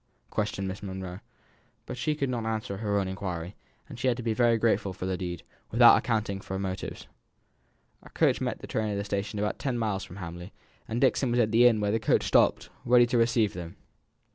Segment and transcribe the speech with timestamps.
[0.31, 1.19] questioned Miss Monro;
[1.85, 3.55] but she could not answer her own inquiry,
[3.87, 7.05] and had to be very grateful for the deed, without accounting for the motives.
[8.01, 10.53] A coach met the train at a station about ten miles from Hamley,
[10.87, 13.75] and Dixon was at the inn where the coach stopped, ready to receive them.